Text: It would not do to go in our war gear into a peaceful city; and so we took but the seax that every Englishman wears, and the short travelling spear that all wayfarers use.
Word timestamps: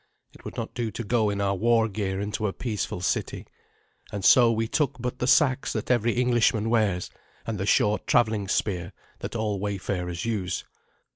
It 0.33 0.43
would 0.43 0.57
not 0.57 0.73
do 0.73 0.89
to 0.89 1.03
go 1.03 1.29
in 1.29 1.39
our 1.39 1.53
war 1.55 1.87
gear 1.87 2.19
into 2.19 2.47
a 2.47 2.53
peaceful 2.53 3.01
city; 3.01 3.45
and 4.11 4.25
so 4.25 4.51
we 4.51 4.67
took 4.67 4.99
but 4.99 5.19
the 5.19 5.27
seax 5.27 5.73
that 5.73 5.91
every 5.91 6.13
Englishman 6.13 6.71
wears, 6.71 7.11
and 7.45 7.59
the 7.59 7.67
short 7.67 8.07
travelling 8.07 8.47
spear 8.47 8.93
that 9.19 9.35
all 9.35 9.59
wayfarers 9.59 10.25
use. 10.25 10.63